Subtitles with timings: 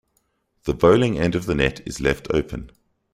[0.63, 2.71] The bowling end of the net is left open.